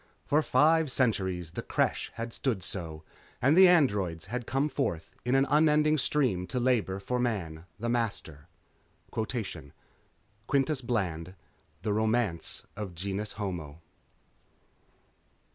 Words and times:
For 0.25 0.41
five 0.41 0.89
centuries 0.89 1.51
the 1.51 1.61
Creche 1.61 2.09
had 2.15 2.33
stood 2.33 2.63
so, 2.63 3.03
and 3.39 3.55
the 3.55 3.67
Androids 3.67 4.25
had 4.25 4.47
come 4.47 4.67
forth 4.67 5.15
in 5.23 5.35
an 5.35 5.45
unending 5.47 5.99
stream 5.99 6.47
to 6.47 6.59
labor 6.59 6.99
for 6.99 7.19
Man, 7.19 7.65
the 7.79 7.87
Master...._ 7.87 8.45
_Quintus 9.15 10.83
Bland, 10.83 11.35
The 11.83 11.93
Romance 11.93 12.65
of 12.75 12.95
Genus 12.95 13.33
Homo. 13.33 13.79